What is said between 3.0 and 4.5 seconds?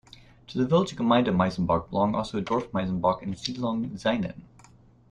and Siedlung Zainen.